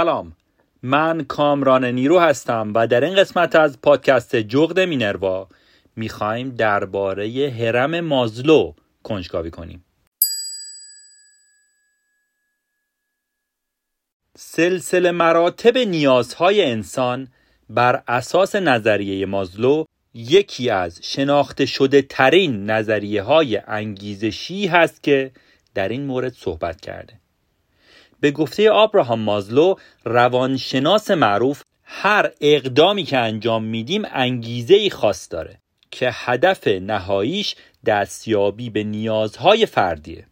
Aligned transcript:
سلام. 0.00 0.36
من 0.82 1.24
کامران 1.24 1.84
نیرو 1.84 2.18
هستم 2.18 2.72
و 2.74 2.86
در 2.86 3.04
این 3.04 3.16
قسمت 3.16 3.56
از 3.56 3.80
پادکست 3.80 4.36
جغد 4.36 4.80
مینروا 4.80 5.48
می‌خوایم 5.96 6.50
درباره 6.50 7.50
هرم 7.58 8.00
مازلو 8.00 8.72
کنجکاوی 9.02 9.50
کنیم. 9.50 9.84
سلسله 14.36 15.10
مراتب 15.10 15.78
نیازهای 15.78 16.64
انسان 16.64 17.28
بر 17.70 18.02
اساس 18.08 18.56
نظریه 18.56 19.26
مازلو 19.26 19.84
یکی 20.14 20.70
از 20.70 20.98
شناخته 21.02 21.66
شده 21.66 22.02
ترین 22.02 22.70
نظریه 22.70 23.22
های 23.22 23.56
انگیزشی 23.56 24.66
هست 24.66 25.02
که 25.02 25.30
در 25.74 25.88
این 25.88 26.06
مورد 26.06 26.32
صحبت 26.32 26.80
کرده. 26.80 27.19
به 28.20 28.30
گفته 28.30 28.70
آبراهام 28.70 29.20
مازلو 29.20 29.74
روانشناس 30.04 31.10
معروف 31.10 31.62
هر 31.84 32.30
اقدامی 32.40 33.04
که 33.04 33.18
انجام 33.18 33.64
میدیم 33.64 34.02
انگیزه 34.12 34.74
ای 34.74 34.90
خاص 34.90 35.28
داره 35.30 35.58
که 35.90 36.10
هدف 36.12 36.68
نهاییش 36.68 37.54
دستیابی 37.86 38.70
به 38.70 38.84
نیازهای 38.84 39.66
فردیه. 39.66 40.26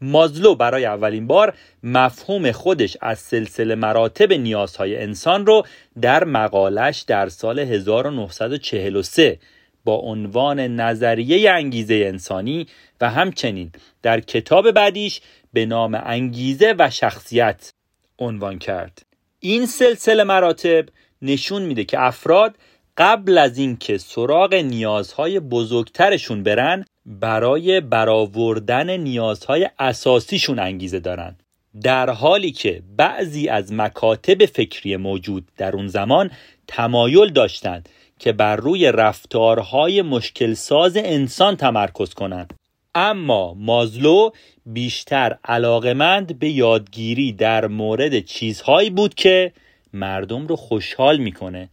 مازلو 0.00 0.54
برای 0.54 0.84
اولین 0.84 1.26
بار 1.26 1.54
مفهوم 1.82 2.52
خودش 2.52 2.96
از 3.00 3.18
سلسله 3.18 3.74
مراتب 3.74 4.32
نیازهای 4.32 4.96
انسان 4.96 5.46
رو 5.46 5.62
در 6.00 6.24
مقالش 6.24 7.00
در 7.00 7.28
سال 7.28 7.58
1943 7.58 9.38
با 9.84 9.94
عنوان 9.94 10.60
نظریه 10.60 11.50
انگیزه 11.50 11.94
انسانی 11.94 12.66
و 13.00 13.10
همچنین 13.10 13.72
در 14.02 14.20
کتاب 14.20 14.70
بعدیش 14.70 15.20
به 15.58 15.66
نام 15.66 16.00
انگیزه 16.04 16.74
و 16.78 16.90
شخصیت 16.90 17.72
عنوان 18.18 18.58
کرد. 18.58 19.02
این 19.40 19.66
سلسله 19.66 20.24
مراتب 20.24 20.84
نشون 21.22 21.62
میده 21.62 21.84
که 21.84 22.00
افراد 22.00 22.56
قبل 22.96 23.38
از 23.38 23.58
اینکه 23.58 23.98
سراغ 23.98 24.54
نیازهای 24.54 25.40
بزرگترشون 25.40 26.42
برن 26.42 26.84
برای 27.06 27.80
برآوردن 27.80 28.96
نیازهای 28.96 29.70
اساسیشون 29.78 30.58
انگیزه 30.58 31.00
دارن. 31.00 31.36
در 31.82 32.10
حالی 32.10 32.52
که 32.52 32.82
بعضی 32.96 33.48
از 33.48 33.72
مکاتب 33.72 34.46
فکری 34.46 34.96
موجود 34.96 35.48
در 35.56 35.76
اون 35.76 35.88
زمان 35.88 36.30
تمایل 36.68 37.32
داشتند 37.32 37.88
که 38.18 38.32
بر 38.32 38.56
روی 38.56 38.92
رفتارهای 38.92 40.02
مشکل 40.02 40.54
ساز 40.54 40.96
انسان 40.96 41.56
تمرکز 41.56 42.14
کنند. 42.14 42.54
اما 42.94 43.54
مازلو 43.54 44.30
بیشتر 44.66 45.38
علاقمند 45.44 46.38
به 46.38 46.48
یادگیری 46.50 47.32
در 47.32 47.66
مورد 47.66 48.20
چیزهایی 48.20 48.90
بود 48.90 49.14
که 49.14 49.52
مردم 49.92 50.46
رو 50.46 50.56
خوشحال 50.56 51.16
می‌کنه 51.16 51.68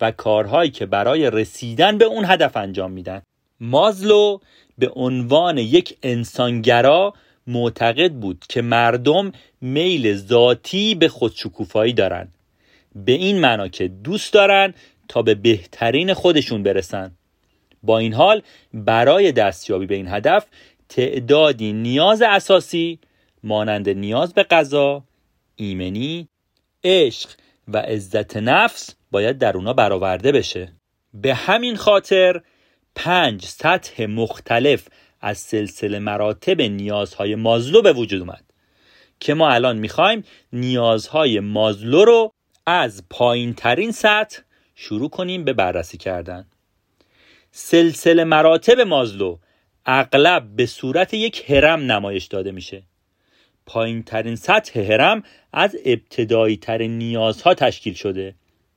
و 0.00 0.10
کارهایی 0.10 0.70
که 0.70 0.86
برای 0.86 1.30
رسیدن 1.30 1.98
به 1.98 2.04
اون 2.04 2.24
هدف 2.24 2.56
انجام 2.56 2.90
میدن. 2.90 3.22
مازلو 3.60 4.38
به 4.78 4.90
عنوان 4.94 5.58
یک 5.58 5.98
انسانگرا 6.02 7.14
معتقد 7.46 8.12
بود 8.12 8.44
که 8.48 8.62
مردم 8.62 9.32
میل 9.60 10.14
ذاتی 10.16 10.94
به 10.94 11.08
خودشکوفایی 11.08 11.92
دارن. 11.92 12.28
به 12.94 13.12
این 13.12 13.40
معنا 13.40 13.68
که 13.68 13.88
دوست 13.88 14.32
دارن 14.32 14.74
تا 15.08 15.22
به 15.22 15.34
بهترین 15.34 16.14
خودشون 16.14 16.62
برسن. 16.62 17.12
با 17.82 17.98
این 17.98 18.14
حال 18.14 18.42
برای 18.74 19.32
دستیابی 19.32 19.86
به 19.86 19.94
این 19.94 20.08
هدف 20.08 20.46
تعدادی 20.88 21.72
نیاز 21.72 22.22
اساسی 22.22 22.98
مانند 23.42 23.88
نیاز 23.88 24.34
به 24.34 24.42
غذا، 24.42 25.04
ایمنی، 25.56 26.28
عشق 26.84 27.30
و 27.68 27.78
عزت 27.78 28.36
نفس 28.36 28.94
باید 29.10 29.38
در 29.38 29.56
اونا 29.56 29.72
برآورده 29.72 30.32
بشه. 30.32 30.72
به 31.14 31.34
همین 31.34 31.76
خاطر 31.76 32.40
پنج 32.94 33.44
سطح 33.44 34.06
مختلف 34.06 34.88
از 35.20 35.38
سلسله 35.38 35.98
مراتب 35.98 36.60
نیازهای 36.60 37.34
مازلو 37.34 37.82
به 37.82 37.92
وجود 37.92 38.20
اومد 38.20 38.44
که 39.20 39.34
ما 39.34 39.50
الان 39.50 39.78
می‌خوایم 39.78 40.24
نیازهای 40.52 41.40
مازلو 41.40 42.04
رو 42.04 42.32
از 42.66 43.04
پایین 43.10 43.54
ترین 43.54 43.92
سطح 43.92 44.42
شروع 44.74 45.10
کنیم 45.10 45.44
به 45.44 45.52
بررسی 45.52 45.98
کردن. 45.98 46.46
سلسله 47.54 48.24
مراتب 48.24 48.80
مازلو 48.80 49.38
اغلب 49.86 50.56
به 50.56 50.66
صورت 50.66 51.14
یک 51.14 51.50
هرم 51.50 51.92
نمایش 51.92 52.24
داده 52.24 52.52
میشه. 52.52 52.82
پایین 53.66 54.02
ترین 54.02 54.36
سطح 54.36 54.80
هرم 54.80 55.22
از 55.52 55.76
ابتدایی 55.84 56.56
ترین 56.56 56.98
نیازها 56.98 57.54
تشکیل 57.54 57.94
شده 57.94 58.34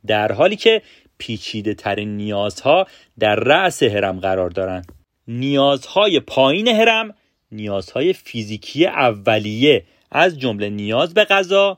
در 0.07 0.31
حالی 0.31 0.55
که 0.55 0.81
پیچیده 1.17 1.73
ترین 1.73 2.17
نیازها 2.17 2.87
در 3.19 3.35
رأس 3.35 3.83
هرم 3.83 4.19
قرار 4.19 4.49
دارند 4.49 4.91
نیازهای 5.27 6.19
پایین 6.19 6.67
هرم 6.67 7.15
نیازهای 7.51 8.13
فیزیکی 8.13 8.85
اولیه 8.85 9.85
از 10.11 10.39
جمله 10.39 10.69
نیاز 10.69 11.13
به 11.13 11.23
غذا، 11.23 11.77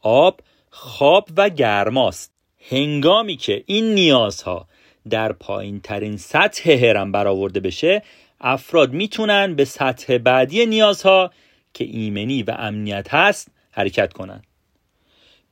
آب، 0.00 0.40
خواب 0.70 1.28
و 1.36 1.48
گرماست. 1.48 2.32
هنگامی 2.70 3.36
که 3.36 3.64
این 3.66 3.94
نیازها 3.94 4.68
در 5.10 5.32
پایین 5.32 5.80
ترین 5.80 6.16
سطح 6.16 6.70
هرم 6.70 7.12
برآورده 7.12 7.60
بشه 7.60 8.02
افراد 8.40 8.92
می‌تونن 8.92 9.54
به 9.54 9.64
سطح 9.64 10.18
بعدی 10.18 10.66
نیازها 10.66 11.30
که 11.74 11.84
ایمنی 11.84 12.42
و 12.42 12.54
امنیت 12.58 13.14
هست 13.14 13.48
حرکت 13.70 14.12
کنند. 14.12 14.44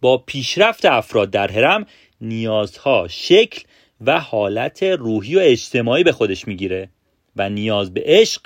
با 0.00 0.18
پیشرفت 0.18 0.84
افراد 0.84 1.30
در 1.30 1.52
هرم 1.52 1.86
نیازها 2.20 3.08
شکل 3.08 3.62
و 4.00 4.20
حالت 4.20 4.82
روحی 4.82 5.36
و 5.36 5.38
اجتماعی 5.38 6.04
به 6.04 6.12
خودش 6.12 6.48
می‌گیره 6.48 6.88
و 7.36 7.48
نیاز 7.48 7.94
به 7.94 8.02
عشق 8.04 8.42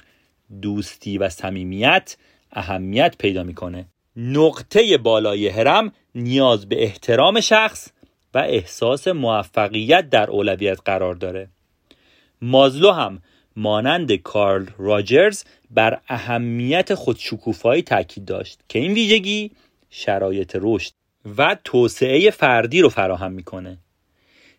دوستی 0.62 1.18
و 1.18 1.28
صمیمیت 1.28 2.16
اهمیت 2.52 3.16
پیدا 3.18 3.42
می‌کنه 3.42 3.86
نقطه 4.16 4.98
بالای 4.98 5.48
هرم 5.48 5.92
نیاز 6.14 6.68
به 6.68 6.82
احترام 6.82 7.40
شخص 7.40 7.88
و 8.34 8.38
احساس 8.38 9.08
موفقیت 9.08 10.10
در 10.10 10.30
اولویت 10.30 10.78
قرار 10.84 11.14
داره. 11.14 11.48
مازلو 12.42 12.90
هم 12.90 13.22
مانند 13.56 14.12
کارل 14.12 14.66
راجرز 14.78 15.44
بر 15.70 16.00
اهمیت 16.08 16.94
خودشکوفایی 16.94 17.82
تاکید 17.82 18.24
داشت 18.24 18.60
که 18.68 18.78
این 18.78 18.92
ویژگی 18.92 19.50
شرایط 19.90 20.56
رشد 20.60 20.92
و 21.36 21.56
توسعه 21.64 22.30
فردی 22.30 22.80
رو 22.80 22.88
فراهم 22.88 23.32
می‌کنه. 23.32 23.78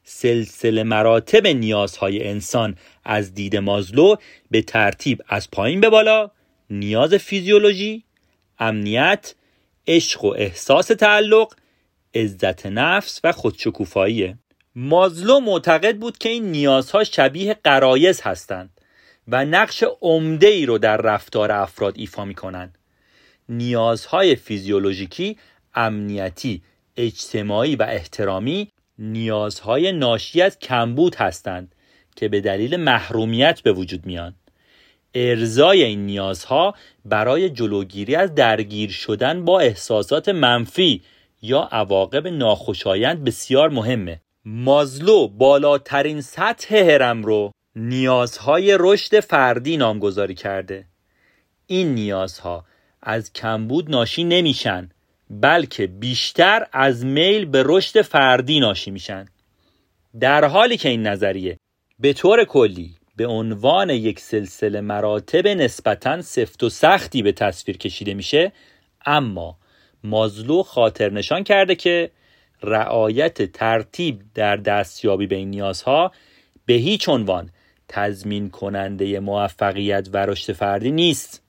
سلسله 0.03 0.83
مراتب 0.83 1.47
نیازهای 1.47 2.27
انسان 2.27 2.75
از 3.03 3.33
دید 3.33 3.55
مازلو 3.55 4.15
به 4.51 4.61
ترتیب 4.61 5.21
از 5.27 5.51
پایین 5.51 5.81
به 5.81 5.89
بالا 5.89 6.31
نیاز 6.69 7.13
فیزیولوژی 7.13 8.03
امنیت 8.59 9.35
عشق 9.87 10.25
و 10.25 10.33
احساس 10.37 10.87
تعلق 10.87 11.53
عزت 12.15 12.65
نفس 12.65 13.19
و 13.23 13.31
خودشکوفاییه 13.31 14.37
مازلو 14.75 15.39
معتقد 15.39 15.97
بود 15.97 16.17
که 16.17 16.29
این 16.29 16.51
نیازها 16.51 17.03
شبیه 17.03 17.53
قرایز 17.63 18.21
هستند 18.21 18.81
و 19.27 19.45
نقش 19.45 19.83
عمده 20.01 20.47
ای 20.47 20.65
رو 20.65 20.77
در 20.77 20.97
رفتار 20.97 21.51
افراد 21.51 21.93
ایفا 21.97 22.25
می 22.25 22.35
کنند. 22.35 22.77
نیازهای 23.49 24.35
فیزیولوژیکی 24.35 25.37
امنیتی 25.75 26.61
اجتماعی 26.97 27.75
و 27.75 27.83
احترامی 27.83 28.71
نیازهای 28.99 29.91
ناشی 29.91 30.41
از 30.41 30.59
کمبود 30.59 31.15
هستند 31.15 31.75
که 32.15 32.27
به 32.27 32.41
دلیل 32.41 32.75
محرومیت 32.77 33.61
به 33.61 33.73
وجود 33.73 34.05
میان 34.05 34.35
ارزای 35.15 35.83
این 35.83 36.05
نیازها 36.05 36.75
برای 37.05 37.49
جلوگیری 37.49 38.15
از 38.15 38.35
درگیر 38.35 38.89
شدن 38.89 39.45
با 39.45 39.59
احساسات 39.59 40.29
منفی 40.29 41.01
یا 41.41 41.69
عواقب 41.71 42.27
ناخوشایند 42.27 43.23
بسیار 43.23 43.69
مهمه. 43.69 44.21
مازلو 44.45 45.27
بالاترین 45.27 46.21
سطح 46.21 46.75
هرم 46.75 47.23
رو 47.23 47.51
نیازهای 47.75 48.77
رشد 48.79 49.19
فردی 49.19 49.77
نامگذاری 49.77 50.35
کرده. 50.35 50.85
این 51.67 51.95
نیازها 51.95 52.65
از 53.01 53.33
کمبود 53.33 53.91
ناشی 53.91 54.23
نمیشن 54.23 54.89
بلکه 55.29 55.87
بیشتر 55.87 56.67
از 56.71 57.05
میل 57.05 57.45
به 57.45 57.63
رشد 57.65 58.01
فردی 58.01 58.59
ناشی 58.59 58.91
میشن. 58.91 59.25
در 60.19 60.45
حالی 60.45 60.77
که 60.77 60.89
این 60.89 61.07
نظریه 61.07 61.57
به 61.99 62.13
طور 62.13 62.43
کلی 62.43 62.95
به 63.15 63.27
عنوان 63.27 63.89
یک 63.89 64.19
سلسله 64.19 64.81
مراتب 64.81 65.47
نسبتا 65.47 66.21
سفت 66.21 66.63
و 66.63 66.69
سختی 66.69 67.21
به 67.21 67.31
تصویر 67.31 67.77
کشیده 67.77 68.13
میشه 68.13 68.51
اما 69.05 69.57
مازلو 70.03 70.63
خاطر 70.63 71.09
نشان 71.09 71.43
کرده 71.43 71.75
که 71.75 72.11
رعایت 72.63 73.51
ترتیب 73.51 74.21
در 74.35 74.55
دستیابی 74.55 75.27
به 75.27 75.35
این 75.35 75.49
نیازها 75.49 76.11
به 76.65 76.73
هیچ 76.73 77.09
عنوان 77.09 77.49
تضمین 77.87 78.49
کننده 78.49 79.19
موفقیت 79.19 80.09
و 80.13 80.17
رشد 80.17 80.53
فردی 80.53 80.91
نیست. 80.91 81.43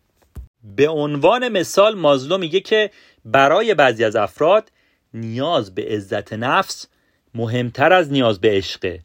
به 0.77 0.89
عنوان 0.89 1.49
مثال 1.49 1.95
مازلو 1.95 2.39
میگه 2.39 2.61
که 2.61 2.91
برای 3.25 3.75
بعضی 3.75 4.05
از 4.05 4.17
افراد 4.17 4.73
نیاز 5.15 5.75
به 5.75 5.85
عزت 5.85 6.33
نفس 6.33 6.89
مهمتر 7.35 7.93
از 7.93 8.13
نیاز 8.13 8.41
به 8.41 8.51
عشقه 8.51 9.01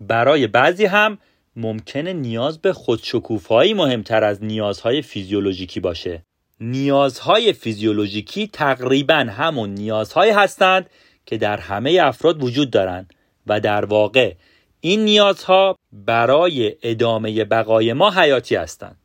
برای 0.00 0.46
بعضی 0.46 0.84
هم 0.84 1.18
ممکنه 1.56 2.12
نیاز 2.12 2.58
به 2.58 2.72
خودشکوفایی 2.72 3.74
مهمتر 3.74 4.24
از 4.24 4.44
نیازهای 4.44 5.02
فیزیولوژیکی 5.02 5.80
باشه. 5.80 6.22
نیازهای 6.60 7.52
فیزیولوژیکی 7.52 8.46
تقریبا 8.52 9.14
همون 9.14 9.70
نیازهایی 9.70 10.32
هستند 10.32 10.90
که 11.26 11.36
در 11.38 11.56
همه 11.56 12.00
افراد 12.02 12.42
وجود 12.42 12.70
دارند 12.70 13.14
و 13.46 13.60
در 13.60 13.84
واقع 13.84 14.34
این 14.80 15.04
نیازها 15.04 15.76
برای 15.92 16.76
ادامه 16.82 17.44
بقای 17.44 17.92
ما 17.92 18.10
حیاتی 18.10 18.54
هستند. 18.54 18.96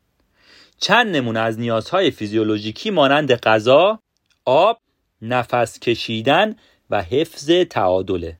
چند 0.78 1.16
نمونه 1.16 1.40
از 1.40 1.58
نیازهای 1.58 2.10
فیزیولوژیکی 2.10 2.90
مانند 2.90 3.34
غذا، 3.34 3.98
آب، 4.44 4.78
نفس 5.22 5.78
کشیدن 5.80 6.56
و 6.90 7.02
حفظ 7.02 7.50
تعادله. 7.50 8.38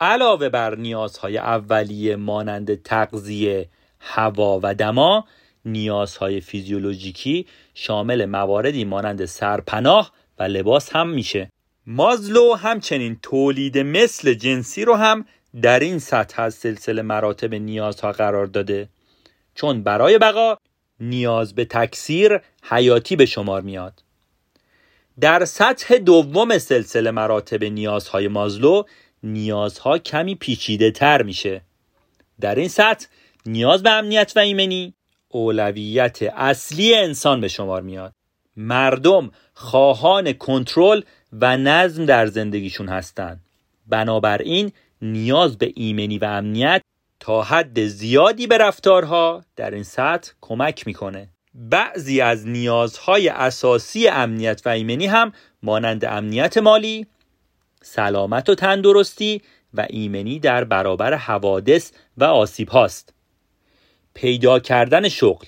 علاوه 0.00 0.48
بر 0.48 0.74
نیازهای 0.74 1.38
اولیه 1.38 2.16
مانند 2.16 2.82
تغذیه، 2.82 3.68
هوا 4.00 4.60
و 4.62 4.74
دما 4.74 5.24
نیازهای 5.64 6.40
فیزیولوژیکی 6.40 7.46
شامل 7.74 8.24
مواردی 8.24 8.84
مانند 8.84 9.24
سرپناه 9.24 10.12
و 10.38 10.42
لباس 10.42 10.96
هم 10.96 11.08
میشه. 11.08 11.50
مازلو 11.86 12.54
همچنین 12.54 13.18
تولید 13.22 13.78
مثل 13.78 14.34
جنسی 14.34 14.84
رو 14.84 14.94
هم 14.94 15.24
در 15.62 15.80
این 15.80 15.98
سطح 15.98 16.42
از 16.42 16.54
سلسله 16.54 17.02
مراتب 17.02 17.54
نیازها 17.54 18.12
قرار 18.12 18.46
داده. 18.46 18.88
چون 19.54 19.82
برای 19.82 20.18
بقا 20.18 20.56
نیاز 21.00 21.54
به 21.54 21.64
تکثیر 21.64 22.40
حیاتی 22.62 23.16
به 23.16 23.26
شمار 23.26 23.62
میاد. 23.62 24.02
در 25.20 25.44
سطح 25.44 25.96
دوم 25.96 26.58
سلسله 26.58 27.10
مراتب 27.10 27.64
نیازهای 27.64 28.28
مازلو 28.28 28.82
نیازها 29.22 29.98
کمی 29.98 30.34
پیچیده 30.34 30.90
تر 30.90 31.22
میشه. 31.22 31.62
در 32.40 32.54
این 32.54 32.68
سطح 32.68 33.06
نیاز 33.46 33.82
به 33.82 33.90
امنیت 33.90 34.32
و 34.36 34.38
ایمنی 34.38 34.94
اولویت 35.34 36.22
اصلی 36.22 36.94
انسان 36.94 37.40
به 37.40 37.48
شمار 37.48 37.82
میاد. 37.82 38.12
مردم 38.56 39.30
خواهان 39.54 40.32
کنترل 40.32 41.02
و 41.32 41.56
نظم 41.56 42.06
در 42.06 42.26
زندگیشون 42.26 42.88
هستند 42.88 43.40
بنابراین 43.86 44.72
نیاز 45.02 45.58
به 45.58 45.72
ایمنی 45.76 46.18
و 46.18 46.24
امنیت 46.24 46.82
تا 47.20 47.42
حد 47.42 47.86
زیادی 47.86 48.46
به 48.46 48.58
رفتارها 48.58 49.44
در 49.56 49.70
این 49.70 49.82
سطح 49.82 50.32
کمک 50.40 50.86
می‌کنه. 50.86 51.28
بعضی 51.54 52.20
از 52.20 52.48
نیازهای 52.48 53.28
اساسی 53.28 54.08
امنیت 54.08 54.62
و 54.64 54.68
ایمنی 54.68 55.06
هم 55.06 55.32
مانند 55.62 56.04
امنیت 56.04 56.58
مالی، 56.58 57.06
سلامت 57.82 58.48
و 58.48 58.54
تندرستی 58.54 59.42
و 59.74 59.86
ایمنی 59.90 60.38
در 60.38 60.64
برابر 60.64 61.14
حوادث 61.14 61.92
و 62.18 62.24
آسیب 62.24 62.68
هاست. 62.68 63.13
پیدا 64.14 64.58
کردن 64.58 65.08
شغل، 65.08 65.46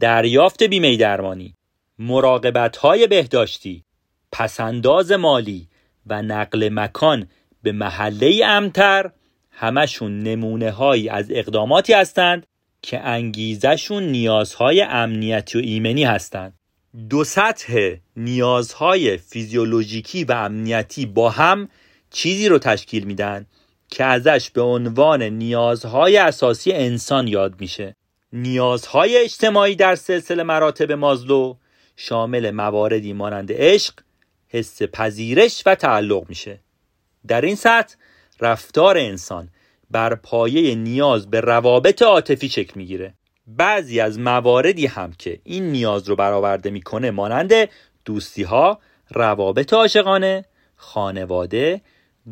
دریافت 0.00 0.62
بیمه 0.62 0.96
درمانی، 0.96 1.54
مراقبت 1.98 2.76
های 2.76 3.06
بهداشتی، 3.06 3.84
پسنداز 4.32 5.12
مالی 5.12 5.68
و 6.06 6.22
نقل 6.22 6.68
مکان 6.72 7.28
به 7.62 7.72
محله 7.72 8.40
امتر 8.46 9.10
همشون 9.50 10.18
نمونه 10.18 10.70
هایی 10.70 11.08
از 11.08 11.26
اقداماتی 11.30 11.92
هستند 11.92 12.46
که 12.82 13.00
انگیزشون 13.00 14.02
نیازهای 14.02 14.82
امنیتی 14.82 15.58
و 15.58 15.60
ایمنی 15.60 16.04
هستند. 16.04 16.54
دو 17.08 17.24
سطح 17.24 17.94
نیازهای 18.16 19.16
فیزیولوژیکی 19.16 20.24
و 20.24 20.32
امنیتی 20.32 21.06
با 21.06 21.30
هم 21.30 21.68
چیزی 22.10 22.48
رو 22.48 22.58
تشکیل 22.58 23.04
میدن 23.04 23.46
که 23.92 24.04
ازش 24.04 24.50
به 24.50 24.62
عنوان 24.62 25.22
نیازهای 25.22 26.16
اساسی 26.16 26.72
انسان 26.72 27.28
یاد 27.28 27.60
میشه. 27.60 27.96
نیازهای 28.32 29.16
اجتماعی 29.16 29.76
در 29.76 29.94
سلسله 29.94 30.42
مراتب 30.42 30.92
مازلو 30.92 31.56
شامل 31.96 32.50
مواردی 32.50 33.12
مانند 33.12 33.52
عشق، 33.52 33.94
حس 34.48 34.82
پذیرش 34.82 35.62
و 35.66 35.74
تعلق 35.74 36.28
میشه. 36.28 36.60
در 37.28 37.40
این 37.40 37.56
سطح 37.56 37.96
رفتار 38.40 38.98
انسان 38.98 39.48
بر 39.90 40.14
پایه 40.14 40.74
نیاز 40.74 41.30
به 41.30 41.40
روابط 41.40 42.02
عاطفی 42.02 42.48
شکل 42.48 42.72
می‌گیره 42.76 43.14
بعضی 43.46 44.00
از 44.00 44.18
مواردی 44.18 44.86
هم 44.86 45.12
که 45.18 45.40
این 45.44 45.72
نیاز 45.72 46.08
رو 46.08 46.16
برآورده 46.16 46.70
می‌کنه 46.70 47.10
مانند 47.10 47.52
دوستی 48.04 48.42
ها، 48.42 48.78
روابط 49.10 49.72
عاشقانه، 49.72 50.44
خانواده، 50.76 51.80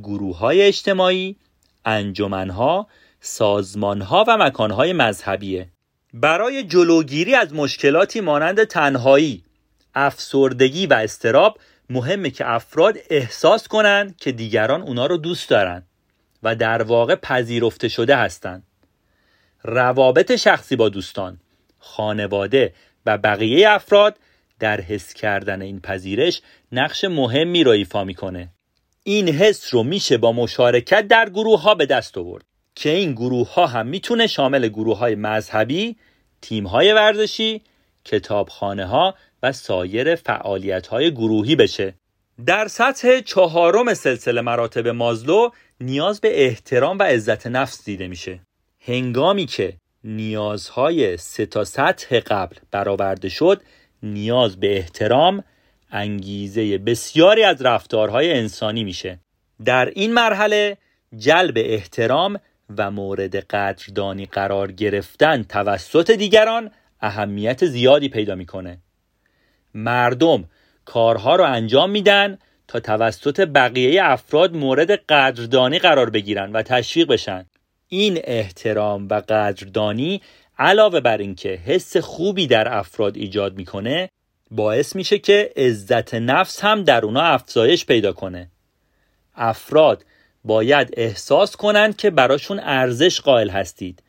گروه 0.03 0.39
های 0.39 0.63
اجتماعی، 0.63 1.37
انجمنها، 1.85 2.87
سازمانها 3.21 4.25
و 4.29 4.37
مکانهای 4.37 4.93
مذهبیه 4.93 5.69
برای 6.15 6.63
جلوگیری 6.63 7.35
از 7.35 7.55
مشکلاتی 7.55 8.21
مانند 8.21 8.65
تنهایی، 8.65 9.45
افسردگی 9.95 10.87
و 10.87 10.95
استراب 10.95 11.59
مهمه 11.91 12.31
که 12.31 12.51
افراد 12.51 12.99
احساس 13.11 13.69
کنند 13.69 14.17
که 14.17 14.33
دیگران 14.33 14.83
اونا 14.83 15.07
رو 15.07 15.17
دوست 15.17 15.51
دارن 15.51 15.83
و 16.43 16.55
در 16.55 16.83
واقع 16.83 17.15
پذیرفته 17.15 17.89
شده 17.89 18.17
هستند. 18.17 18.63
روابط 19.63 20.37
شخصی 20.37 20.77
با 20.77 20.89
دوستان، 20.89 21.41
خانواده 21.79 22.75
و 23.07 23.19
بقیه 23.19 23.71
افراد 23.71 24.17
در 24.59 24.81
حس 24.81 25.15
کردن 25.15 25.63
این 25.63 25.81
پذیرش 25.81 26.43
نقش 26.73 27.05
مهمی 27.05 27.65
را 27.65 27.73
ایفا 27.73 28.05
می‌کنه. 28.05 28.49
این 29.05 29.29
حس 29.29 29.75
رو 29.75 29.83
میشه 29.83 30.19
با 30.19 30.33
مشارکت 30.33 31.09
در 31.09 31.29
گروه 31.29 31.63
ها 31.63 31.75
به 31.75 31.87
دست 31.87 32.19
آورد 32.19 32.45
که 32.75 32.91
این 32.91 33.13
گروه 33.13 33.55
ها 33.55 33.67
هم 33.67 33.87
می‌تونه 33.87 34.27
شامل 34.27 34.69
گروه 34.69 34.99
های 34.99 35.15
مذهبی، 35.15 35.97
تیم 36.43 36.67
های 36.67 36.93
ورزشی، 36.93 37.63
کتابخانه 38.05 38.87
ها 38.87 39.15
و 39.43 39.53
سایر 39.53 40.15
فعالیت 40.15 40.87
های 40.87 41.11
گروهی 41.11 41.57
بشه. 41.57 41.95
در 42.47 42.69
سطح 42.69 43.21
چهارم 43.21 43.95
سلسله 43.95 44.41
مراتب 44.41 44.89
مازلو 44.89 45.51
نیاز 45.81 46.21
به 46.21 46.45
احترام 46.45 46.99
و 46.99 47.03
عزت 47.03 47.47
نفس 47.47 47.85
دیده 47.85 48.09
میشه. 48.09 48.41
هنگامی 48.81 49.47
که 49.47 49.77
نیازهای 50.05 51.17
سه 51.17 51.47
تا 51.47 51.65
سطح 51.65 52.21
قبل 52.21 52.57
برآورده 52.71 53.29
شد 53.29 53.63
نیاز 54.03 54.61
به 54.61 54.77
احترام 54.77 55.45
انگیزه 55.91 56.79
بسیاری 56.79 57.43
از 57.43 57.63
رفتارهای 57.63 58.33
انسانی 58.33 58.85
میشه. 58.85 59.19
در 59.65 59.87
این 59.95 60.13
مرحله 60.13 60.77
جلب 61.17 61.55
احترام 61.57 62.41
و 62.77 62.91
مورد 62.91 63.37
قدردانی 63.37 64.27
قرار 64.27 64.73
گرفتن 64.73 65.43
توسط 65.43 66.11
دیگران 66.11 66.71
اهمیت 67.01 67.67
زیادی 67.67 68.09
پیدا 68.09 68.35
می‌کنه. 68.35 68.79
مردم 69.75 70.45
کارها 70.85 71.37
رو 71.37 71.45
انجام 71.45 71.91
میدن 71.91 72.39
تا 72.69 72.81
توسط 72.81 73.41
بقیه 73.41 74.05
افراد 74.05 74.57
مورد 74.57 74.91
قدردانی 74.91 75.79
قرار 75.79 76.11
بگیرن 76.11 76.53
و 76.53 76.63
تشویق 76.63 77.09
بشن. 77.09 77.47
این 77.89 78.21
احترام 78.25 79.09
و 79.11 79.15
قدردانی 79.15 80.23
علاوه 80.59 81.01
بر 81.01 81.19
اینکه 81.19 81.49
حس 81.49 81.97
خوبی 81.97 82.47
در 82.47 82.79
افراد 82.79 83.17
ایجاد 83.17 83.57
می‌کنه 83.57 84.09
باعث 84.51 84.97
میشه 84.97 85.19
که 85.19 85.53
عزت 85.57 86.15
نفس 86.15 86.65
هم 86.65 86.85
در 86.85 87.05
اونا 87.05 87.21
افزایش 87.21 87.87
پیدا 87.87 88.13
کنه. 88.13 88.51
افراد 89.35 90.05
باید 90.45 90.95
احساس 90.97 91.57
کنند 91.57 91.97
که 91.97 92.11
براشون 92.11 92.61
ارزش 92.61 93.21
قائل 93.21 93.51
هستید 93.51 94.03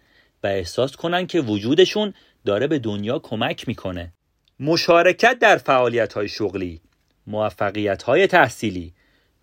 و 0.43 0.47
احساس 0.47 0.95
کنند 0.95 1.27
که 1.27 1.41
وجودشون 1.41 2.13
داره 2.45 2.67
به 2.67 2.79
دنیا 2.79 3.19
کمک 3.19 3.67
می‌کنه. 3.67 4.13
مشارکت 4.59 5.39
در 5.39 5.57
فعالیت 5.57 6.13
های 6.13 6.27
شغلی 6.27 6.81
موفقیت 7.27 8.03
های 8.03 8.27
تحصیلی 8.27 8.93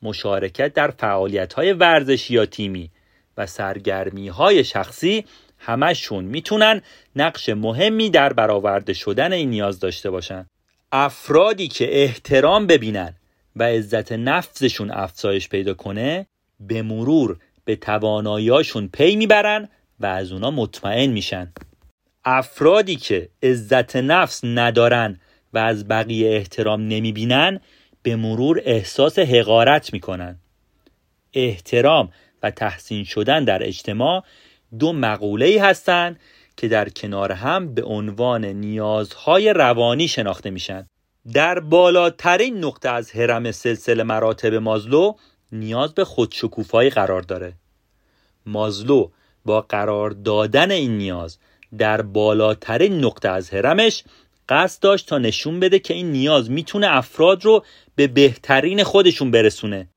مشارکت 0.03 0.75
در 0.75 0.91
فعالیت 0.91 1.53
های 1.53 1.73
ورزشی 1.73 2.35
یا 2.35 2.47
تیمی 2.47 2.91
و 3.37 3.47
سرگرمی 3.47 4.29
های 4.29 4.65
شخصی 4.65 5.25
همشون 5.59 6.25
می‌تونن 6.25 6.83
نقش 7.17 7.49
مهمی 7.49 8.11
در 8.11 8.33
برآورده 8.33 8.93
شدن 8.93 9.33
این 9.33 9.51
نیاز 9.51 9.81
داشته 9.81 10.11
باشن. 10.11 10.47
افرادی 10.93 11.69
که 11.69 12.03
احترام 12.03 12.67
ببینن 12.67 13.15
و 13.57 13.63
عزت 13.63 14.13
نفسشون 14.13 14.91
افزایش 14.91 15.49
پیدا 15.49 15.75
کنه 15.75 16.27
به 16.61 16.83
مرور 16.83 17.37
به 17.65 17.77
تواناییاشون 17.77 18.89
پی 18.93 19.17
می‌برن 19.17 19.69
و 20.01 20.07
از 20.07 20.33
اونا 20.33 20.51
مطمئن 20.51 21.07
میشن. 21.07 21.53
افرادی 22.25 22.97
که 22.97 23.29
عزت 23.43 23.97
نفس 23.97 24.41
ندارن 24.45 25.21
و 25.53 25.59
از 25.59 25.89
بقیه 25.89 26.37
احترام 26.37 26.89
نمی‌بینن 26.89 27.61
به 28.03 28.17
مرور 28.17 28.63
احساس 28.65 29.19
حقارت 29.19 29.93
می‌کنن. 29.93 30.39
احترام 31.33 32.13
و 32.43 32.51
تحسین 32.51 33.05
شدن 33.05 33.45
در 33.45 33.67
اجتماع 33.67 34.25
دو 34.79 34.93
مقوله 34.93 35.47
ای 35.47 35.59
هستند 35.59 36.21
که 36.59 36.69
در 36.69 36.89
کنار 36.89 37.33
هم 37.33 37.75
به 37.75 37.85
عنوان 37.85 38.45
نیازهای 38.45 39.53
روانی 39.53 40.09
شناخته 40.09 40.51
میشن. 40.51 40.87
در 41.33 41.61
بالاترین 41.61 42.65
نقطه 42.65 42.89
از 42.89 43.11
هرم 43.11 43.53
سلسله 43.53 44.03
مراتب 44.03 44.55
مازلو 44.55 45.13
نیاز 45.53 45.95
به 45.95 46.05
خودشکوفایی 46.05 46.91
قرار 46.91 47.23
داره. 47.23 47.53
مازلو 48.47 49.09
با 49.45 49.61
قرار 49.61 50.11
دادن 50.11 50.71
این 50.71 50.99
نیاز 50.99 51.39
در 51.79 52.03
بالاترین 52.03 53.05
نقطه 53.05 53.29
از 53.29 53.51
هرمش 53.51 54.05
قصد 54.49 54.83
داشت 54.83 55.09
تا 55.09 55.19
نشون 55.19 55.61
بده 55.61 55.79
که 55.79 55.95
این 55.95 56.13
نیاز 56.13 56.51
می‌تونه 56.51 56.87
افراد 56.91 57.45
رو 57.45 57.65
به 57.97 58.07
بهترین 58.07 58.85
خودشون 58.85 59.31
برسونه. 59.31 59.89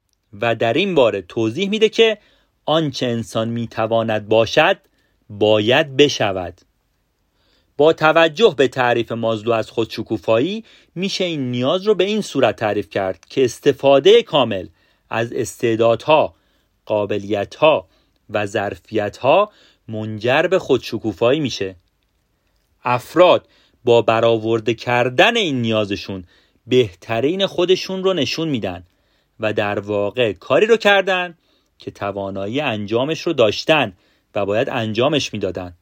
و 0.41 0.55
در 0.55 0.73
این 0.73 0.95
باره 0.95 1.21
توضیح 1.21 1.69
میده 1.69 1.89
که 1.89 2.17
آنچه 2.65 3.05
انسان 3.05 3.49
می‌تواند 3.49 4.27
باشد 4.27 4.77
باید 5.39 5.97
بشود. 5.97 6.61
با 7.77 7.93
توجه 7.93 8.53
به 8.57 8.67
تعریف 8.67 9.11
مازلو 9.11 9.51
از 9.51 9.71
خودشکوفایی 9.71 10.63
میشه 10.95 11.23
این 11.23 11.51
نیاز 11.51 11.87
رو 11.87 11.95
به 11.95 12.03
این 12.03 12.21
صورت 12.21 12.55
تعریف 12.55 12.89
کرد 12.89 13.25
که 13.29 13.45
استفاده 13.45 14.23
کامل 14.23 14.67
از 15.09 15.33
استعدادها، 15.33 16.35
قابلیتها 16.85 17.87
و 18.29 18.45
ظرفیتها 18.45 19.51
منجر 19.87 20.41
به 20.41 20.59
خودشکوفایی 20.59 21.39
میشه. 21.39 21.75
افراد 22.83 23.47
با 23.83 24.01
برآورده 24.01 24.73
کردن 24.73 25.37
این 25.37 25.61
نیازشون 25.61 26.23
بهترین 26.67 27.45
خودشون 27.47 28.03
رو 28.03 28.13
نشون 28.13 28.47
میدن 28.47 28.83
و 29.39 29.53
در 29.53 29.79
واقع 29.79 30.33
کاری 30.33 30.65
رو 30.65 30.77
کردن 30.77 31.37
که 31.79 31.91
توانایی 31.91 32.59
انجامش 32.59 33.21
رو 33.21 33.33
داشتن. 33.33 33.93
و 34.35 34.45
باید 34.45 34.69
انجامش 34.69 35.33
می‌دادن. 35.33 35.73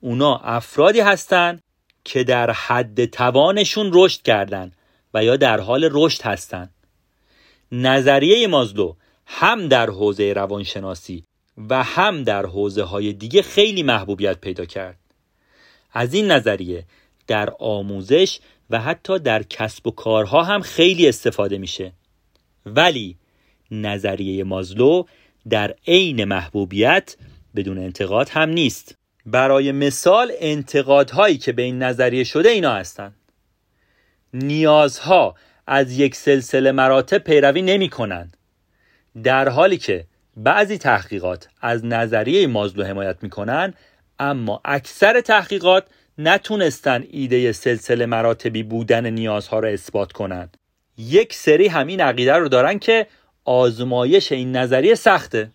اونا 0.00 0.36
افرادی 0.36 1.00
هستند 1.00 1.62
که 2.04 2.24
در 2.24 2.50
حد 2.50 3.04
توانشون 3.04 3.90
رشد 3.94 4.22
کردن 4.22 4.72
و 5.14 5.24
یا 5.24 5.36
در 5.36 5.60
حال 5.60 5.88
رشد 5.92 6.22
هستند 6.22 6.74
نظریه 7.72 8.46
مازلو 8.46 8.94
هم 9.26 9.68
در 9.68 9.90
حوزه 9.90 10.32
روانشناسی 10.32 11.24
و 11.68 11.82
هم 11.82 12.24
در 12.24 12.46
حوزه 12.46 12.82
های 12.82 13.12
دیگه 13.12 13.42
خیلی 13.42 13.82
محبوبیت 13.82 14.40
پیدا 14.40 14.64
کرد. 14.64 14.98
از 15.92 16.14
این 16.14 16.30
نظریه 16.30 16.84
در 17.26 17.50
آموزش 17.58 18.38
و 18.70 18.80
حتی 18.80 19.18
در 19.18 19.42
کسب 19.42 19.86
و 19.86 19.90
کارها 19.90 20.42
هم 20.42 20.60
خیلی 20.60 21.08
استفاده 21.08 21.58
میشه. 21.58 21.92
ولی 22.66 23.16
نظریه 23.70 24.44
مازلو 24.44 25.04
در 25.48 25.74
عین 25.86 26.24
محبوبیت 26.24 27.16
بدون 27.56 27.78
انتقاد 27.78 28.28
هم 28.28 28.48
نیست. 28.48 28.94
برای 29.26 29.72
مثال 29.72 30.32
انتقادهایی 30.40 31.38
که 31.38 31.52
به 31.52 31.62
این 31.62 31.82
نظریه 31.82 32.24
شده 32.24 32.48
اینا 32.48 32.74
هستند 32.74 33.14
نیازها 34.34 35.34
از 35.66 35.98
یک 35.98 36.14
سلسله 36.14 36.72
مراتب 36.72 37.18
پیروی 37.18 37.62
نمی 37.62 37.88
کنند 37.88 38.36
در 39.22 39.48
حالی 39.48 39.76
که 39.76 40.04
بعضی 40.36 40.78
تحقیقات 40.78 41.48
از 41.60 41.84
نظریه 41.84 42.46
مازلو 42.46 42.84
حمایت 42.84 43.16
می 43.22 43.30
کنند 43.30 43.74
اما 44.18 44.60
اکثر 44.64 45.20
تحقیقات 45.20 45.84
نتونستن 46.18 47.04
ایده 47.10 47.52
سلسله 47.52 48.06
مراتبی 48.06 48.62
بودن 48.62 49.06
نیازها 49.06 49.58
را 49.58 49.68
اثبات 49.68 50.12
کنند 50.12 50.56
یک 50.98 51.34
سری 51.34 51.68
همین 51.68 52.00
عقیده 52.00 52.32
رو 52.32 52.48
دارن 52.48 52.78
که 52.78 53.06
آزمایش 53.44 54.32
این 54.32 54.56
نظریه 54.56 54.94
سخته. 54.94 55.50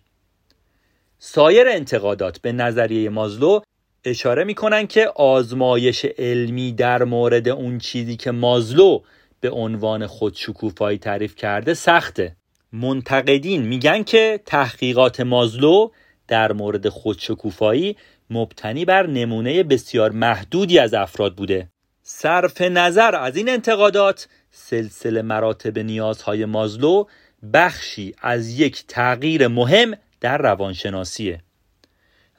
سایر 1.18 1.68
انتقادات 1.68 2.40
به 2.40 2.52
نظریه 2.52 3.10
مازلو 3.10 3.60
اشاره 4.04 4.44
می‌کنن 4.44 4.86
که 4.86 5.08
آزمایش 5.16 6.04
علمی 6.04 6.72
در 6.72 7.04
مورد 7.04 7.48
اون 7.48 7.78
چیزی 7.78 8.16
که 8.16 8.30
مازلو 8.30 9.00
به 9.40 9.50
عنوان 9.50 10.06
خودشکوفایی 10.06 10.98
تعریف 10.98 11.36
کرده 11.36 11.74
سخته. 11.74 12.36
منتقدین 12.72 13.62
میگن 13.62 14.02
که 14.02 14.40
تحقیقات 14.46 15.20
مازلو 15.20 15.90
در 16.28 16.52
مورد 16.52 16.88
خودشکوفایی 16.88 17.96
مبتنی 18.30 18.84
بر 18.84 19.06
نمونه 19.06 19.62
بسیار 19.62 20.10
محدودی 20.10 20.78
از 20.78 20.94
افراد 20.94 21.34
بوده. 21.34 21.68
صرف 22.02 22.60
نظر 22.60 23.14
از 23.14 23.36
این 23.36 23.48
انتقادات 23.48 24.28
سلسله 24.50 25.22
مراتب 25.22 25.78
نیازهای 25.78 26.44
مازلو 26.44 27.04
بخشی 27.52 28.14
از 28.22 28.60
یک 28.60 28.84
تغییر 28.88 29.48
مهم 29.48 29.94
در 30.20 30.38
روانشناسیه. 30.38 31.40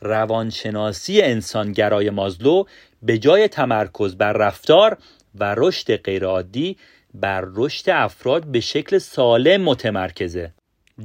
روانشناسی 0.01 1.22
انسانگرای 1.22 2.10
مازلو 2.10 2.63
به 3.03 3.17
جای 3.17 3.48
تمرکز 3.48 4.15
بر 4.15 4.34
رفتار 4.34 4.98
و 5.36 5.55
رشد 5.57 5.98
غیرعادی 5.98 6.77
بر 7.13 7.48
رشد 7.53 7.89
افراد 7.89 8.46
به 8.46 8.60
شکل 8.60 8.98
سالم 8.98 9.62
متمرکزه. 9.62 10.53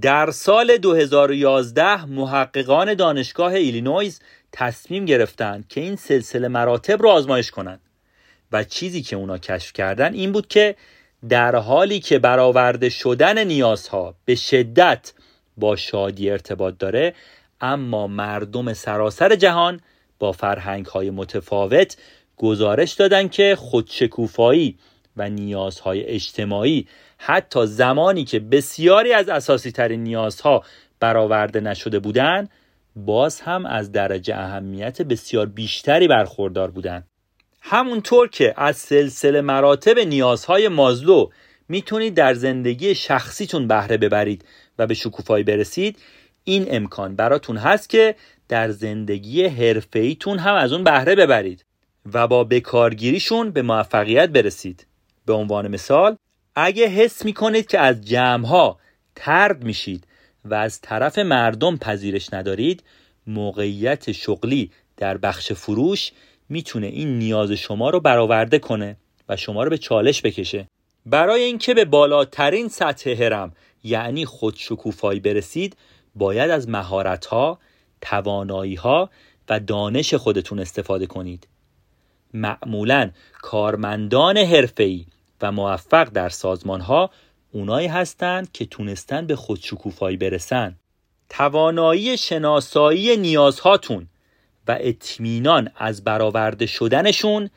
در 0.00 0.30
سال 0.30 0.76
2011 0.76 2.04
محققان 2.04 2.94
دانشگاه 2.94 3.52
ایلینویز 3.52 4.20
تصمیم 4.52 5.04
گرفتند 5.04 5.68
که 5.68 5.80
این 5.80 5.96
سلسله 5.96 6.48
مراتب 6.48 7.02
رو 7.02 7.08
آزمایش 7.08 7.50
کنند 7.50 7.80
و 8.52 8.64
چیزی 8.64 9.02
که 9.02 9.16
اونا 9.16 9.38
کشف 9.38 9.72
کردن 9.72 10.14
این 10.14 10.32
بود 10.32 10.46
که 10.46 10.76
در 11.28 11.56
حالی 11.56 12.00
که 12.00 12.18
برآورده 12.18 12.88
شدن 12.88 13.44
نیازها 13.44 14.14
به 14.24 14.34
شدت 14.34 15.12
با 15.62 15.76
شادی 15.76 16.30
ارتباط 16.30 16.74
داره 16.78 17.14
اما 17.60 18.06
مردم 18.06 18.72
سراسر 18.72 19.34
جهان 19.34 19.80
با 20.18 20.32
فرهنگ 20.32 20.86
های 20.86 21.10
متفاوت 21.10 21.96
گزارش 22.36 22.92
دادن 22.92 23.28
که 23.28 23.56
خودشکوفایی 23.58 24.78
و 25.16 25.28
نیازهای 25.28 26.04
اجتماعی 26.04 26.86
حتی 27.18 27.66
زمانی 27.66 28.24
که 28.24 28.40
بسیاری 28.40 29.12
از 29.12 29.28
اساسی 29.28 29.72
ترین 29.72 30.02
نیازها 30.02 30.64
برآورده 31.00 31.60
نشده 31.60 31.98
بودند 31.98 32.50
باز 32.96 33.40
هم 33.40 33.66
از 33.66 33.92
درجه 33.92 34.36
اهمیت 34.36 35.02
بسیار 35.02 35.46
بیشتری 35.46 36.08
برخوردار 36.08 36.70
بودند 36.70 37.06
همونطور 37.60 38.28
که 38.28 38.54
از 38.56 38.76
سلسله 38.76 39.40
مراتب 39.40 39.98
نیازهای 39.98 40.68
مازلو 40.68 41.30
می‌تونید 41.68 42.14
در 42.14 42.34
زندگی 42.34 42.94
شخصیتون 42.94 43.68
بهره 43.68 43.96
ببرید. 43.96 44.44
و 44.78 44.86
به 44.86 44.94
شکوفایی 44.94 45.44
برسید 45.44 45.98
این 46.44 46.66
امکان 46.70 47.16
براتون 47.16 47.56
هست 47.56 47.90
که 47.90 48.14
در 48.48 48.70
زندگی 48.70 49.44
حرفه‌ایتون 49.44 50.38
هم 50.38 50.54
از 50.54 50.72
اون 50.72 50.84
بهره 50.84 51.14
ببرید 51.14 51.64
و 52.12 52.26
با 52.26 52.44
بکارگیریشون 52.44 53.50
به 53.50 53.62
موفقیت 53.62 54.28
برسید. 54.28 54.86
به 55.26 55.32
عنوان 55.32 55.68
مثال 55.68 56.16
اگه 56.54 56.86
حس 56.86 57.24
می‌کنید 57.24 57.66
که 57.66 57.78
از 57.78 58.04
جمعها 58.04 58.78
ترد 59.16 59.64
میشید 59.64 60.06
و 60.44 60.54
از 60.54 60.80
طرف 60.80 61.18
مردم 61.18 61.76
پذیرش 61.76 62.32
ندارید 62.32 62.82
موقعیت 63.26 64.12
شغلی 64.12 64.70
در 64.96 65.16
بخش 65.16 65.52
فروش 65.52 66.12
می‌تونه 66.48 66.86
این 66.86 67.18
نیاز 67.18 67.52
شما 67.52 67.90
رو 67.90 68.00
برآورده 68.00 68.58
کنه 68.58 68.96
و 69.28 69.36
شما 69.36 69.64
رو 69.64 69.70
به 69.70 69.78
چالش 69.78 70.22
بکشه. 70.22 70.68
برای 71.06 71.42
اینکه 71.42 71.74
به 71.74 71.84
بالاترین 71.84 72.68
سطح 72.68 73.10
هرم 73.10 73.52
یعنی 73.82 74.24
خودشکوفایی 74.24 75.20
برسید 75.20 75.76
باید 76.14 76.50
از 76.50 76.68
مهارت‌ها، 76.68 77.58
توانایی‌ها 78.00 79.10
و 79.48 79.60
دانش 79.60 80.14
خودتون 80.14 80.58
استفاده 80.58 81.06
کنید. 81.06 81.48
معمولا 82.34 83.10
کارمندان 83.32 84.38
حرفه‌ای 84.38 85.06
و 85.40 85.52
موفق 85.52 86.08
در 86.08 86.28
سازمانها 86.28 87.10
اونایی 87.52 87.88
هستند 87.88 88.52
که 88.52 88.66
تونستن 88.66 89.26
به 89.26 89.36
خودشکوفایی 89.36 90.16
برسن. 90.16 90.76
توانایی 91.28 92.16
شناسایی 92.16 93.16
نیازهاتون 93.16 94.08
و 94.68 94.76
اطمینان 94.80 95.70
از 95.76 96.04
برآورده 96.04 96.66
شدنشون 96.66 97.50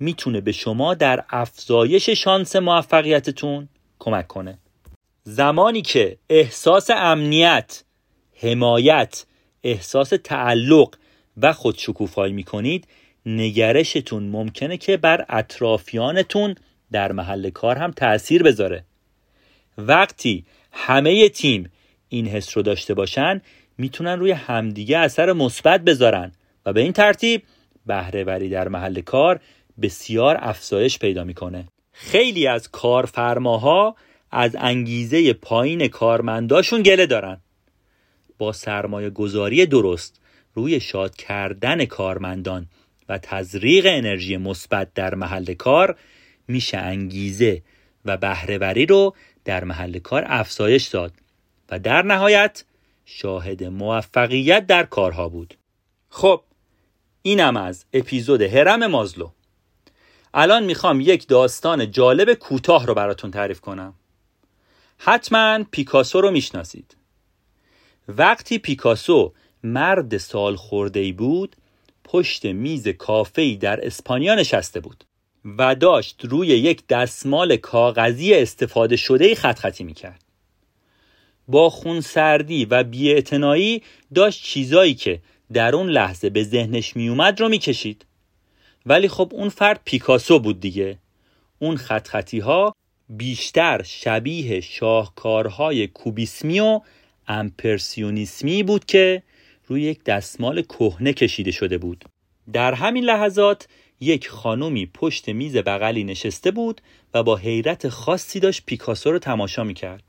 می‌تونه 0.00 0.40
به 0.40 0.52
شما 0.52 0.94
در 0.94 1.24
افزایش 1.30 2.10
شانس 2.10 2.56
موفقیتتون 2.56 3.68
کمک 3.98 4.26
کنه. 4.26 4.58
زمانی 5.24 5.82
که 5.82 6.16
احساس 6.28 6.90
امنیت 6.90 7.84
حمایت 8.34 9.26
احساس 9.62 10.12
تعلق 10.24 10.94
و 11.36 11.52
خودشکوفایی 11.52 12.32
می‌کنید 12.32 12.88
نگرشتون 13.26 14.22
ممکنه 14.22 14.76
که 14.76 14.96
بر 14.96 15.26
اطرافیانتون 15.28 16.54
در 16.92 17.12
محل 17.12 17.50
کار 17.50 17.76
هم 17.76 17.90
تاثیر 17.90 18.42
بذاره. 18.42 18.84
وقتی 19.78 20.44
همه 20.72 21.28
تیم 21.28 21.70
این 22.08 22.26
حس 22.26 22.56
رو 22.56 22.62
داشته 22.62 22.94
باشن 22.94 23.40
می‌تونن 23.78 24.18
روی 24.18 24.30
همدیگه 24.30 24.98
اثر 24.98 25.32
مثبت 25.32 25.80
بذارن 25.80 26.32
و 26.66 26.72
به 26.72 26.80
این 26.80 26.92
ترتیب 26.92 27.42
بهره 27.86 28.48
در 28.48 28.68
محل 28.68 29.00
کار 29.00 29.40
بسیار 29.82 30.38
افزایش 30.40 30.98
پیدا 30.98 31.24
می‌کنه. 31.24 31.68
خیلی 31.92 32.46
از 32.46 32.70
کارفرماها 32.70 33.96
از 34.32 34.56
انگیزه 34.58 35.32
پایین 35.32 35.88
کارمنداشون 35.88 36.82
گله 36.82 37.06
دارن. 37.06 37.40
با 38.38 38.52
سرمایه 38.52 39.10
گذاری 39.10 39.66
درست 39.66 40.20
روی 40.54 40.80
شاد 40.80 41.16
کردن 41.16 41.84
کارمندان 41.84 42.66
و 43.08 43.18
تزریق 43.18 43.86
انرژی 43.88 44.36
مثبت 44.36 44.94
در 44.94 45.14
محل 45.14 45.54
کار 45.54 45.96
میشه 46.48 46.78
انگیزه 46.78 47.62
و 48.04 48.16
بهرهوری 48.16 48.86
رو 48.86 49.14
در 49.44 49.64
محل 49.64 49.98
کار 49.98 50.24
افزایش 50.26 50.86
داد 50.86 51.12
و 51.70 51.78
در 51.78 52.02
نهایت 52.02 52.64
شاهد 53.04 53.64
موفقیت 53.64 54.66
در 54.66 54.82
کارها 54.82 55.28
بود. 55.28 55.54
خب 56.08 56.42
اینم 57.22 57.56
از 57.56 57.84
اپیزود 57.92 58.42
هرم 58.42 58.86
مازلو. 58.86 59.30
الان 60.34 60.64
می‌خوام 60.64 61.00
یک 61.00 61.28
داستان 61.28 61.90
جالب 61.90 62.34
کوتاه 62.34 62.86
رو 62.86 62.94
براتون 62.94 63.30
تعریف 63.30 63.60
کنم. 63.60 63.94
حتما 65.04 65.64
پیکاسو 65.70 66.20
رو 66.20 66.30
می‌شناسید. 66.30 66.96
وقتی 68.08 68.58
پیکاسو 68.58 69.32
مرد 69.62 70.16
سال 70.16 70.56
خورده 70.56 71.12
بود 71.12 71.56
پشت 72.04 72.44
میز 72.44 72.88
کافه‌ای 72.88 73.56
در 73.56 73.86
اسپانیا 73.86 74.34
نشسته 74.34 74.80
بود 74.80 75.04
و 75.58 75.74
داشت 75.74 76.24
روی 76.24 76.46
یک 76.46 76.86
دستمال 76.86 77.56
کاغذی 77.56 78.34
استفاده 78.34 78.96
شده 78.96 79.34
خط 79.34 79.58
خطی 79.58 79.84
می‌کرد. 79.84 80.24
با 81.48 81.70
خونسردی 81.70 82.64
و 82.64 82.84
بیاعتنایی 82.84 83.82
داشت 84.14 84.42
چیزایی 84.44 84.94
که 84.94 85.20
در 85.52 85.74
اون 85.74 85.90
لحظه 85.90 86.30
به 86.30 86.44
ذهنش 86.44 86.96
میومد 86.96 87.40
رو 87.40 87.48
می‌کشید. 87.48 88.06
ولی 88.86 89.08
خب 89.08 89.28
اون 89.32 89.48
فرد 89.48 89.80
پیکاسو 89.84 90.38
بود 90.38 90.60
دیگه. 90.60 90.98
اون 91.58 91.76
خط 91.76 92.08
خطی 92.08 92.38
ها 92.38 92.74
بیشتر 93.16 93.82
شبیه 93.82 94.60
شاهکارهای 94.60 95.86
کوبیسمی 95.86 96.60
و 96.60 96.80
امپرسیونیسمی 97.28 98.62
بود 98.62 98.84
که 98.84 99.22
روی 99.66 99.82
یک 99.82 100.04
دستمال 100.04 100.62
کهنه 100.62 101.12
کشیده 101.12 101.50
شده 101.50 101.78
بود. 101.78 102.04
در 102.52 102.74
همین 102.74 103.04
لحظات 103.04 103.68
یک 104.00 104.28
خانومی 104.28 104.86
پشت 104.86 105.28
میز 105.28 105.56
بغلی 105.56 106.04
نشسته 106.04 106.50
بود 106.50 106.80
و 107.14 107.22
با 107.22 107.36
حیرت 107.36 107.88
خاصی 107.88 108.40
داشت 108.40 108.62
پیکاسو 108.66 109.12
رو 109.12 109.18
تماشا 109.18 109.64
می‌کرد. 109.64 110.02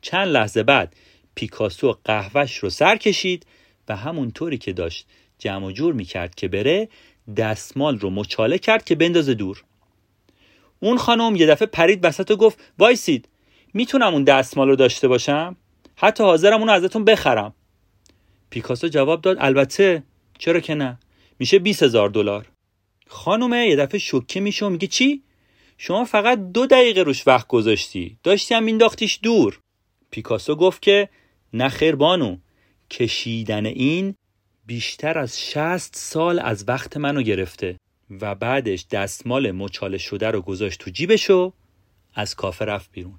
چند 0.00 0.28
لحظه 0.28 0.62
بعد 0.62 0.96
پیکاسو 1.34 1.98
قهوهش 2.04 2.56
رو 2.56 2.70
سر 2.70 2.96
کشید 2.96 3.46
و 3.88 3.96
همونطوری 3.96 4.58
که 4.58 4.72
داشت 4.72 5.06
جمع 5.38 5.72
جور 5.72 5.94
می‌کرد 5.94 6.34
که 6.34 6.48
بره 6.48 6.88
دستمال 7.36 7.98
رو 7.98 8.10
مچاله 8.10 8.58
کرد 8.58 8.84
که 8.84 8.94
بندازه 8.94 9.34
دور. 9.34 9.64
اون 10.82 10.98
خانم 10.98 11.36
یه 11.36 11.46
دفعه 11.46 11.66
پرید 11.66 12.04
وسط 12.04 12.30
و 12.30 12.36
گفت 12.36 12.58
وایسید. 12.78 13.28
می‌تونم 13.74 14.14
اون 14.14 14.24
دستمال 14.24 14.68
رو 14.68 14.76
داشته 14.76 15.08
باشم؟ 15.08 15.56
حتی 15.96 16.24
حاضرم 16.24 16.60
اونو 16.60 16.72
ازتون 16.72 17.04
بخرم. 17.04 17.54
پیکاسو 18.50 18.88
جواب 18.88 19.20
داد 19.20 19.36
البته. 19.40 20.02
چرا 20.38 20.60
که 20.60 20.74
نه؟ 20.74 20.98
میشه 21.38 21.58
20 21.58 21.82
هزار 21.82 22.08
دلار. 22.08 22.46
خانومه 23.06 23.66
یه 23.66 23.76
دفعه 23.76 23.98
شوکه 23.98 24.40
میشه 24.40 24.66
و 24.66 24.68
میگه 24.68 24.86
چی؟ 24.86 25.22
شما 25.78 26.04
فقط 26.04 26.38
دو 26.52 26.66
دقیقه 26.66 27.02
روش 27.02 27.26
وقت 27.26 27.46
گذاشتی. 27.46 28.16
داشتی 28.22 28.54
هم 28.54 28.62
مینداختیش 28.62 29.18
دور. 29.22 29.58
پیکاسو 30.10 30.54
گفت 30.54 30.82
که 30.82 31.08
نه 31.52 31.68
خیر 31.68 31.94
بانو. 31.94 32.36
کشیدن 32.90 33.66
این 33.66 34.14
بیشتر 34.66 35.18
از 35.18 35.40
60 35.40 35.96
سال 35.96 36.38
از 36.38 36.64
وقت 36.68 36.96
منو 36.96 37.22
گرفته. 37.22 37.76
و 38.20 38.34
بعدش 38.34 38.86
دستمال 38.90 39.52
مچاله 39.52 39.98
شده 39.98 40.30
رو 40.30 40.42
گذاشت 40.42 40.80
تو 40.80 40.90
جیبش 40.90 41.30
و 41.30 41.52
از 42.14 42.34
کافه 42.34 42.64
رفت 42.64 42.92
بیرون. 42.92 43.18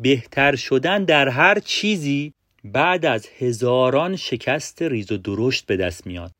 بهتر 0.00 0.56
شدن 0.56 1.04
در 1.04 1.28
هر 1.28 1.58
چیزی 1.58 2.32
بعد 2.64 3.06
از 3.06 3.26
هزاران 3.38 4.16
شکست 4.16 4.82
ریز 4.82 5.12
و 5.12 5.16
درشت 5.16 5.66
به 5.66 5.76
دست 5.76 6.06
میاد 6.06 6.32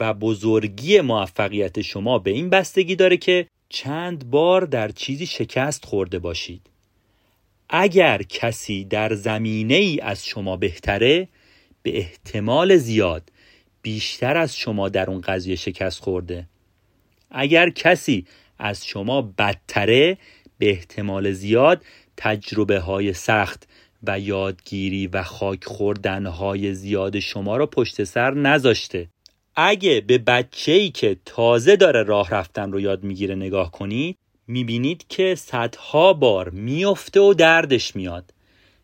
و 0.00 0.14
بزرگی 0.14 1.00
موفقیت 1.00 1.80
شما 1.80 2.18
به 2.18 2.30
این 2.30 2.50
بستگی 2.50 2.96
داره 2.96 3.16
که 3.16 3.46
چند 3.68 4.30
بار 4.30 4.64
در 4.64 4.88
چیزی 4.88 5.26
شکست 5.26 5.84
خورده 5.84 6.18
باشید. 6.18 6.70
اگر 7.68 8.22
کسی 8.22 8.84
در 8.84 9.14
زمینه 9.14 9.74
ای 9.74 10.00
از 10.00 10.26
شما 10.26 10.56
بهتره 10.56 11.28
به 11.82 11.98
احتمال 11.98 12.76
زیاد 12.76 13.30
بیشتر 13.82 14.36
از 14.36 14.56
شما 14.56 14.88
در 14.88 15.10
اون 15.10 15.20
قضیه 15.20 15.56
شکست 15.56 16.00
خورده. 16.00 16.46
اگر 17.30 17.70
کسی 17.70 18.26
از 18.58 18.86
شما 18.86 19.22
بدتره 19.22 20.18
به 20.58 20.70
احتمال 20.70 21.32
زیاد 21.32 21.82
تجربه 22.16 22.80
های 22.80 23.12
سخت 23.12 23.68
و 24.02 24.20
یادگیری 24.20 25.06
و 25.06 25.22
خاک 25.22 25.64
خوردن 25.64 26.26
های 26.26 26.74
زیاد 26.74 27.18
شما 27.18 27.56
را 27.56 27.66
پشت 27.66 28.04
سر 28.04 28.34
نذاشته. 28.34 29.08
اگه 29.56 30.00
به 30.00 30.18
بچه 30.18 30.72
ای 30.72 30.90
که 30.90 31.16
تازه 31.24 31.76
داره 31.76 32.02
راه 32.02 32.30
رفتن 32.30 32.72
رو 32.72 32.80
یاد 32.80 33.04
می‌گیره 33.04 33.34
نگاه 33.34 33.70
کنید 33.70 34.16
می‌بینید 34.46 35.04
که 35.08 35.34
صدها 35.34 36.12
بار 36.12 36.50
میفته 36.50 37.20
و 37.20 37.34
دردش 37.34 37.96
میاد. 37.96 38.34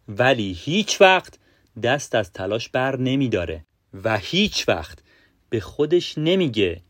ولی 0.08 0.52
هیچ 0.52 1.00
وقت 1.00 1.38
دست 1.82 2.14
از 2.14 2.32
تلاش 2.32 2.68
بر 2.68 2.96
نمیداره 2.96 3.64
و 4.04 4.18
هیچ 4.18 4.68
وقت 4.68 4.98
به 5.50 5.60
خودش 5.60 6.18
نمیگه 6.18 6.80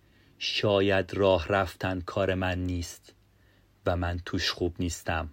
شاید 0.47 1.15
راه 1.15 1.49
رفتن 1.49 2.01
کار 2.01 2.35
من 2.35 2.59
نیست 2.59 3.15
و 3.87 3.97
من 3.97 4.21
توش 4.27 4.51
خوب 4.51 4.75
نیستم. 4.79 5.31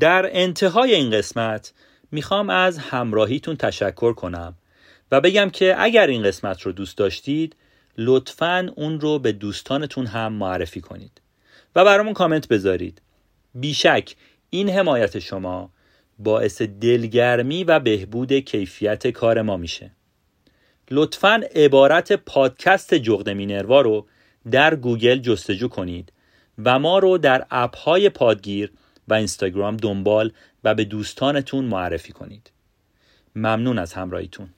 در 0.00 0.30
انتهای 0.32 0.94
این 0.94 1.10
قسمت 1.10 1.72
می‌خوام 2.12 2.50
از 2.50 2.78
همراهیتون 2.78 3.56
تشکر 3.56 4.12
کنم 4.12 4.54
و 5.10 5.20
بگم 5.20 5.50
که 5.50 5.74
اگر 5.78 6.06
این 6.06 6.22
قسمت 6.22 6.62
رو 6.62 6.72
دوست 6.72 6.96
داشتید 6.96 7.56
لطفا 7.98 8.72
اون 8.76 9.00
رو 9.00 9.18
به 9.18 9.32
دوستانتون 9.32 10.06
هم 10.06 10.32
معرفی 10.32 10.80
کنید 10.80 11.20
و 11.76 11.84
برامون 11.84 12.14
کامنت 12.14 12.48
بذارید. 12.48 13.02
بیشک 13.54 14.16
این 14.50 14.70
حمایت 14.70 15.18
شما 15.18 15.70
باعث 16.20 16.62
دلگرمی 16.62 17.64
و 17.64 17.80
بهبود 17.80 18.32
کیفیت 18.32 19.06
کار 19.06 19.42
ما 19.42 19.56
میشه. 19.56 19.90
لطفا 20.90 21.40
عبارت 21.54 22.12
پادکست 22.12 22.94
جغد 22.94 23.30
مینروا 23.30 23.80
رو 23.80 24.06
در 24.50 24.74
گوگل 24.74 25.18
جستجو 25.18 25.68
کنید 25.68 26.12
و 26.64 26.78
ما 26.78 26.98
رو 26.98 27.18
در 27.18 27.46
اپ 27.50 27.76
های 27.76 28.08
پادگیر 28.08 28.72
و 29.08 29.14
اینستاگرام 29.14 29.76
دنبال 29.76 30.32
و 30.64 30.74
به 30.74 30.84
دوستانتون 30.84 31.64
معرفی 31.64 32.12
کنید. 32.12 32.50
ممنون 33.36 33.78
از 33.78 33.92
همراهیتون. 33.92 34.48